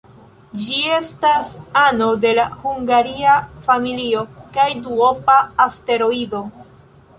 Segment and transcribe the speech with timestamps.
[0.61, 1.51] Ĝi estas
[1.81, 3.37] ano de la Hungaria
[3.69, 4.25] familio
[4.57, 5.39] kaj duopa
[5.69, 6.45] asteroido.